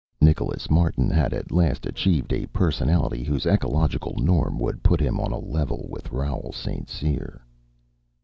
[0.19, 5.31] Nicholas Martin had at last achieved a personality whose ecological norm would put him on
[5.31, 6.89] a level with Raoul St.
[6.89, 7.39] Cyr.